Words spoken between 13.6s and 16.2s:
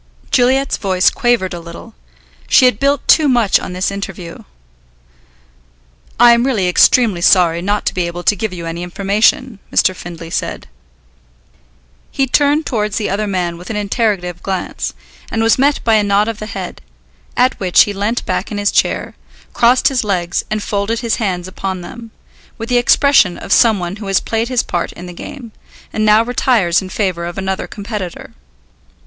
an interrogative glance, and was met by a